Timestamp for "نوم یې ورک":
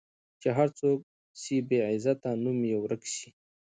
2.43-3.03